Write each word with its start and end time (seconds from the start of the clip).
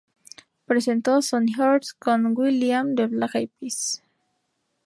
Presentó 0.65 1.21
"Sunny 1.21 1.53
Hours" 1.59 1.93
con 1.93 2.35
will.i.am 2.35 2.95
de 2.95 3.05
Black 3.05 3.35
Eyed 3.35 3.51
Peas. 3.59 4.01